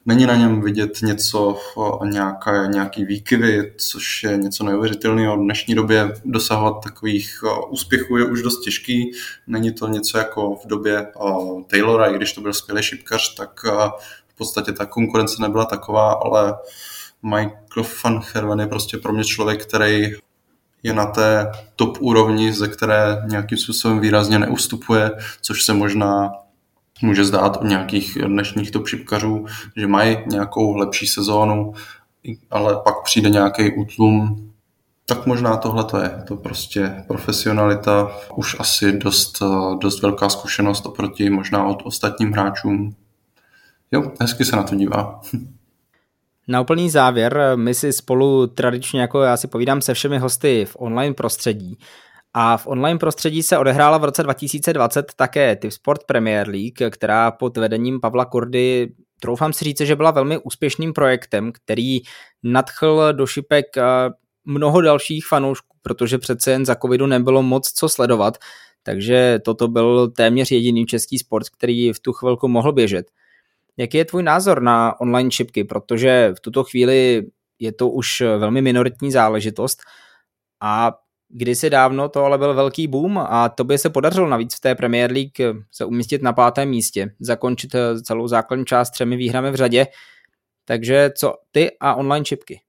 [0.07, 1.57] není na něm vidět něco,
[2.05, 5.37] nějaká, nějaký výkyvy, což je něco neuvěřitelného.
[5.37, 9.13] V dnešní době dosahovat takových úspěchů je už dost těžký.
[9.47, 11.07] Není to něco jako v době
[11.67, 13.65] Taylora, i když to byl skvělý šipkař, tak
[14.29, 16.55] v podstatě ta konkurence nebyla taková, ale
[17.23, 20.13] Michael van Herven je prostě pro mě člověk, který
[20.83, 26.33] je na té top úrovni, ze které nějakým způsobem výrazně neustupuje, což se možná
[27.03, 31.73] může zdát u nějakých dnešních top šipkařů, že mají nějakou lepší sezónu,
[32.51, 34.51] ale pak přijde nějaký útlum,
[35.07, 36.23] tak možná tohle to je.
[36.29, 39.43] To prostě profesionalita, už asi dost,
[39.81, 42.97] dost velká zkušenost oproti možná od ostatním hráčům.
[43.93, 45.21] Jo, hezky se na to dívá.
[46.49, 50.77] Na úplný závěr, my si spolu tradičně, jako já si povídám se všemi hosty v
[50.79, 51.79] online prostředí,
[52.35, 57.31] a v online prostředí se odehrála v roce 2020 také Tip Sport Premier League, která
[57.31, 61.99] pod vedením Pavla Kurdy, troufám si říct, že byla velmi úspěšným projektem, který
[62.43, 63.83] nadchl do šipek eh,
[64.45, 68.39] mnoho dalších fanoušků, protože přece jen za covidu nebylo moc co sledovat,
[68.83, 73.07] takže toto byl téměř jediný český sport, který v tu chvilku mohl běžet.
[73.77, 77.27] Jaký je tvůj názor na online čipky, protože v tuto chvíli
[77.59, 79.81] je to už velmi minoritní záležitost
[80.63, 80.93] a
[81.29, 84.75] kdysi dávno to ale byl velký boom a to by se podařilo navíc v té
[84.75, 87.71] Premier League se umístit na pátém místě, zakončit
[88.03, 89.87] celou základní část třemi výhrami v řadě.
[90.65, 92.61] Takže co ty a online čipky?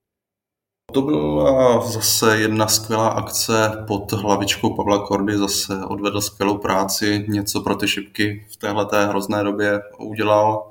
[0.92, 7.62] To byla zase jedna skvělá akce pod hlavičkou Pavla Kordy, zase odvedl skvělou práci, něco
[7.62, 10.70] pro ty šipky v téhle hrozné době udělal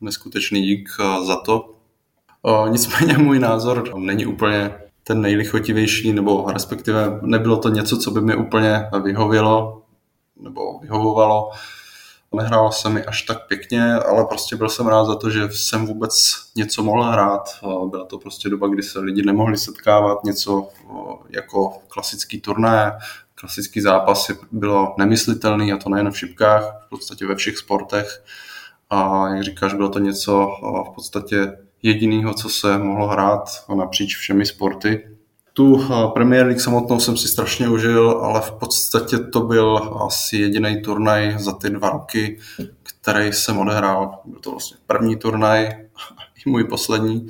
[0.00, 1.74] neskutečný dík eh, za to.
[2.46, 8.20] Eh, nicméně můj názor není úplně ten nejlichotivější, nebo respektive nebylo to něco, co by
[8.20, 9.82] mi úplně vyhovělo,
[10.40, 11.50] nebo vyhovovalo.
[12.36, 15.86] Nehrálo se mi až tak pěkně, ale prostě byl jsem rád za to, že jsem
[15.86, 16.14] vůbec
[16.56, 17.58] něco mohl hrát.
[17.90, 20.68] Byla to prostě doba, kdy se lidi nemohli setkávat, něco
[21.30, 22.98] jako klasický turné,
[23.34, 28.24] klasický zápasy bylo nemyslitelný a to nejen v šipkách, v podstatě ve všech sportech
[28.90, 30.50] a jak říkáš, bylo to něco
[30.90, 35.11] v podstatě jediného, co se mohlo hrát napříč všemi sporty.
[35.54, 40.82] Tu Premier League samotnou jsem si strašně užil, ale v podstatě to byl asi jediný
[40.82, 42.38] turnaj za ty dva roky,
[42.82, 44.20] který jsem odehrál.
[44.24, 45.64] Byl to vlastně první turnaj,
[46.46, 47.26] i můj poslední,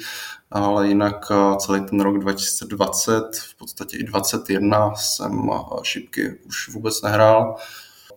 [0.50, 5.50] ale jinak celý ten rok 2020, v podstatě i 2021 jsem
[5.82, 7.56] šipky už vůbec nehrál.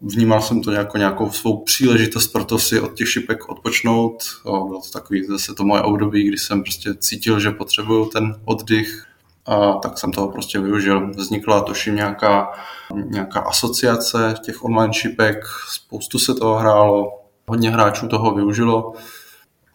[0.02, 4.24] Vnímal jsem to jako nějakou svou příležitost pro to si od těch šipek odpočnout.
[4.44, 9.06] Bylo to takový zase to moje období, kdy jsem prostě cítil, že potřebuju ten oddych
[9.46, 11.10] a tak jsem toho prostě využil.
[11.10, 12.52] Vznikla tuším nějaká,
[12.94, 18.94] nějaká asociace těch online šipek, spoustu se toho hrálo, hodně hráčů toho využilo,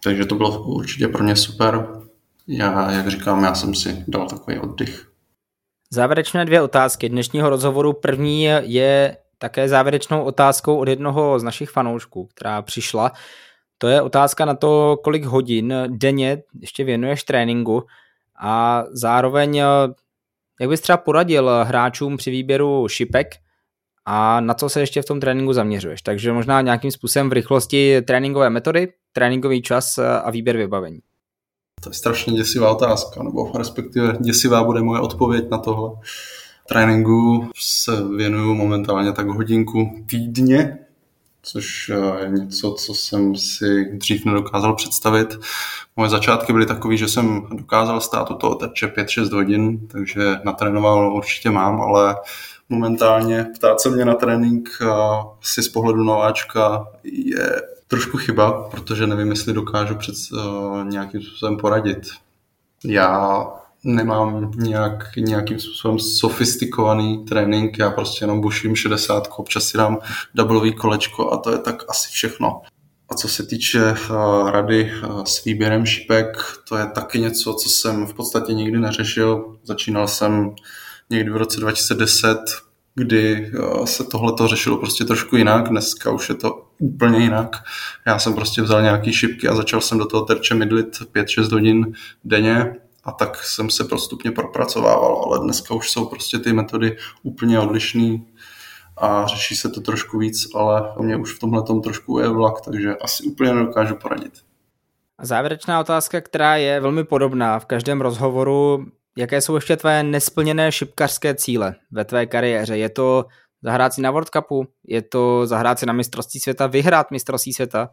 [0.03, 1.87] takže to bylo určitě pro mě super.
[2.47, 5.07] já, jak říkám, já jsem si dal takový oddych.
[5.93, 7.93] Závěrečné dvě otázky dnešního rozhovoru.
[7.93, 13.11] První je také závěrečnou otázkou od jednoho z našich fanoušků, která přišla.
[13.77, 17.83] To je otázka na to, kolik hodin denně ještě věnuješ tréninku
[18.41, 19.61] a zároveň
[20.61, 23.27] jak bys třeba poradil hráčům při výběru šipek
[24.05, 26.01] a na co se ještě v tom tréninku zaměřuješ.
[26.01, 30.99] Takže možná nějakým způsobem v rychlosti tréninkové metody, tréninkový čas a výběr vybavení.
[31.83, 35.89] To je strašně děsivá otázka, nebo respektive děsivá bude moje odpověď na tohle.
[36.69, 40.77] Tréninku se věnuju momentálně tak hodinku týdně,
[41.43, 41.91] což
[42.23, 45.39] je něco, co jsem si dřív nedokázal představit.
[45.95, 51.13] Moje začátky byly takové, že jsem dokázal stát u toho terče 5-6 hodin, takže natrénoval
[51.13, 52.15] určitě mám, ale
[52.69, 54.69] momentálně ptát se mě na trénink
[55.41, 61.57] si z pohledu nováčka je trošku chyba, protože nevím, jestli dokážu před uh, nějakým způsobem
[61.57, 62.01] poradit.
[62.85, 63.47] Já
[63.83, 69.97] nemám nějak, nějakým způsobem sofistikovaný trénink, já prostě jenom buším 60, občas si dám
[70.35, 72.61] doublový kolečko a to je tak asi všechno.
[73.09, 76.37] A co se týče uh, rady uh, s výběrem šipek,
[76.69, 79.57] to je taky něco, co jsem v podstatě nikdy neřešil.
[79.63, 80.55] Začínal jsem
[81.09, 82.37] někdy v roce 2010,
[82.95, 85.69] kdy uh, se tohle to řešilo prostě trošku jinak.
[85.69, 87.55] Dneska už je to úplně jinak.
[88.07, 91.93] Já jsem prostě vzal nějaký šipky a začal jsem do toho terče mydlit 5-6 hodin
[92.23, 97.59] denně a tak jsem se postupně propracovával, ale dneska už jsou prostě ty metody úplně
[97.59, 98.17] odlišné
[98.97, 102.61] a řeší se to trošku víc, ale mě už v tomhle tom trošku je vlak,
[102.61, 104.33] takže asi úplně nedokážu poradit.
[105.21, 108.85] Závěrečná otázka, která je velmi podobná v každém rozhovoru,
[109.17, 112.77] jaké jsou ještě tvé nesplněné šipkařské cíle ve tvé kariéře?
[112.77, 113.25] Je to
[113.63, 117.89] zahrát si na World Cupu, je to zahrát si na mistrovství světa, vyhrát mistrovství světa?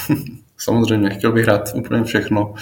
[0.56, 2.54] Samozřejmě, chtěl bych hrát úplně všechno,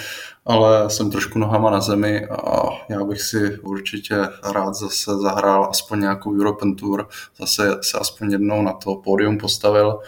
[0.44, 4.16] ale jsem trošku nohama na zemi a já bych si určitě
[4.52, 7.08] rád zase zahrál aspoň nějakou European Tour,
[7.38, 10.00] zase se aspoň jednou na to pódium postavil,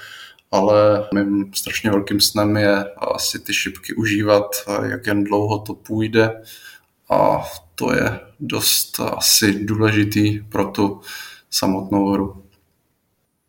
[0.50, 4.50] ale mým strašně velkým snem je asi ty šipky užívat,
[4.82, 6.42] jak jen dlouho to půjde
[7.10, 7.44] a
[7.74, 11.00] to je dost asi důležitý pro tu
[11.50, 12.41] samotnou hru.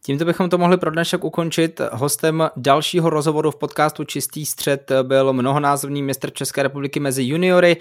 [0.06, 1.82] Tímto bychom to mohli pro dnešek ukončit.
[1.91, 7.78] Hostem dalšího rozhovoru v podcastu Čistý střed byl mnohonásobný mistr České republiky mezi juniory,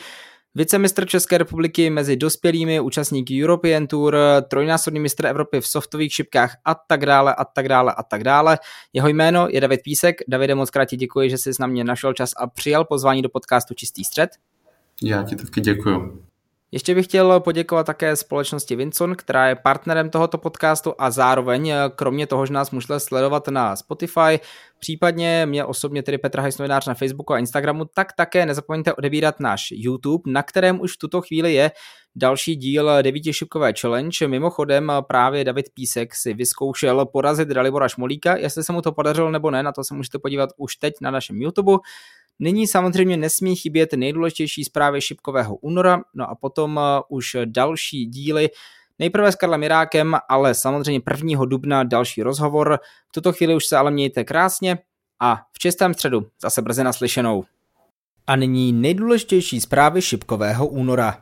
[0.54, 4.16] vicemistr České republiky mezi dospělými, účastníky European Tour,
[4.48, 8.58] trojnásobný mistr Evropy v softových šipkách a tak dále a tak dále a tak dále.
[8.92, 10.16] Jeho jméno je David Písek.
[10.28, 13.28] Davide, moc krát ti děkuji, že jsi na mě našel čas a přijal pozvání do
[13.28, 14.30] podcastu Čistý střed.
[15.02, 16.22] Já ti taky děkuji.
[16.74, 21.76] Ještě bych chtěl poděkovat také společnosti Vinson, která je partnerem tohoto podcastu a zároveň, eh,
[21.96, 24.40] kromě toho, že nás můžete sledovat na Spotify,
[24.78, 29.40] případně mě osobně tedy Petra Hajs novinář na Facebooku a Instagramu, tak také nezapomeňte odebírat
[29.40, 31.70] náš YouTube, na kterém už v tuto chvíli je
[32.16, 34.28] další díl devítišipkové challenge.
[34.28, 39.50] Mimochodem právě David Písek si vyzkoušel porazit Dalibora Šmolíka, jestli se mu to podařilo nebo
[39.50, 41.78] ne, na to se můžete podívat už teď na našem YouTube.
[42.43, 48.51] Nyní samozřejmě nesmí chybět nejdůležitější zprávy šipkového února, no a potom uh, už další díly,
[48.99, 51.45] Nejprve s Karlem Mirákem, ale samozřejmě 1.
[51.45, 52.78] dubna další rozhovor.
[53.09, 54.78] V tuto chvíli už se ale mějte krásně
[55.20, 57.45] a v čistém středu zase brzy naslyšenou.
[58.26, 61.18] A nyní nejdůležitější zprávy šipkového února.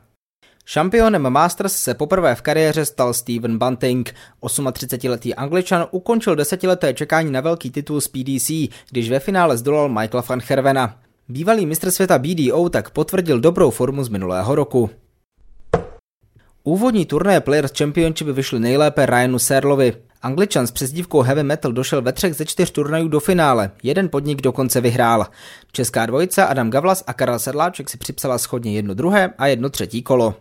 [0.65, 4.15] Šampionem Masters se poprvé v kariéře stal Steven Bunting.
[4.41, 8.51] 38-letý angličan ukončil desetileté čekání na velký titul z PDC,
[8.89, 11.01] když ve finále zdolal Michaela van Hervena.
[11.31, 14.89] Bývalý mistr světa BDO tak potvrdil dobrou formu z minulého roku.
[16.63, 19.93] Úvodní turnaje Players Championship vyšly nejlépe Ryanu Serlovi.
[20.21, 24.41] Angličan s přezdívkou Heavy Metal došel ve třech ze čtyř turnajů do finále, jeden podnik
[24.41, 25.25] dokonce vyhrál.
[25.71, 30.03] Česká dvojice Adam Gavlas a Karel Sedláček si připsala schodně jedno druhé a jedno třetí
[30.03, 30.35] kolo.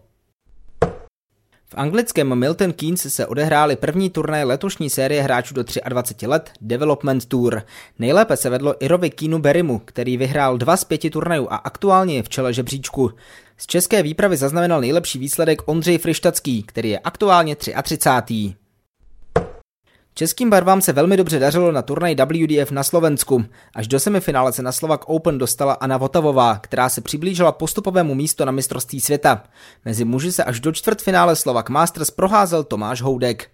[1.72, 7.26] V anglickém Milton Keynes se odehrály první turnaje letošní série hráčů do 23 let Development
[7.26, 7.62] Tour.
[7.98, 12.22] Nejlépe se vedlo Irovi Keenu Berimu, který vyhrál dva z pěti turnajů a aktuálně je
[12.22, 13.10] v čele žebříčku.
[13.56, 18.54] Z české výpravy zaznamenal nejlepší výsledek Ondřej Frištacký, který je aktuálně 33.
[20.20, 23.44] Českým barvám se velmi dobře dařilo na turnaj WDF na Slovensku.
[23.74, 28.44] Až do semifinále se na Slovak Open dostala Anna Votavová, která se přiblížila postupovému místu
[28.44, 29.42] na mistrovství světa.
[29.84, 33.50] Mezi muži se až do čtvrtfinále Slovak Masters proházel Tomáš Houdek.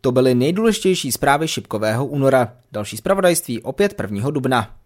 [0.00, 2.52] To byly nejdůležitější zprávy šipkového února.
[2.72, 4.30] Další zpravodajství opět 1.
[4.30, 4.76] dubna.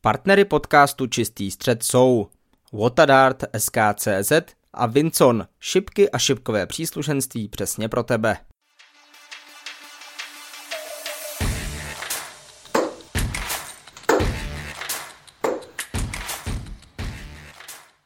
[0.00, 2.26] Partnery podcastu Čistý střed jsou
[2.72, 4.32] Watadart SKCZ
[4.74, 8.36] a Vincon, šipky a šipkové příslušenství přesně pro tebe.